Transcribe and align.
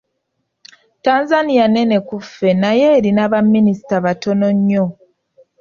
Tanzania 1.05 1.65
nnene 1.67 1.97
ku 2.07 2.15
ffe 2.25 2.49
naye 2.61 2.85
erina 2.97 3.23
baminisita 3.31 3.95
batono 4.05 4.47
nnyo. 4.57 4.85